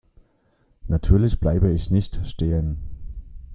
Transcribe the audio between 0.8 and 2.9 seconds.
Natürlich bleibe ich nicht stehen.